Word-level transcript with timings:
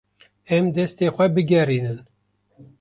Em 0.55 0.65
destên 0.75 1.13
xwe 1.15 1.25
bigerînin. 1.35 1.99